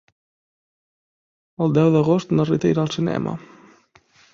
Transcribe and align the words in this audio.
El 1.67 1.77
deu 1.81 1.93
d'agost 1.99 2.37
na 2.39 2.49
Rita 2.53 2.75
irà 2.77 2.87
al 2.87 2.95
cinema. 3.01 3.41